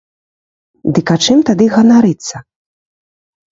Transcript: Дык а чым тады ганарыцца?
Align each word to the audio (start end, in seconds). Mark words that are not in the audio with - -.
Дык 0.95 1.07
а 1.17 1.19
чым 1.27 1.39
тады 1.51 1.63
ганарыцца? 1.75 2.35